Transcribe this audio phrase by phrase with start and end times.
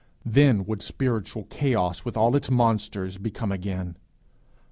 [0.25, 3.97] Then would spiritual chaos with all its monsters be come again.